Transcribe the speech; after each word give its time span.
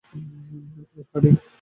তবে, 0.03 1.29
হ্যাঁ, 1.29 1.35
ঠিক। 1.35 1.41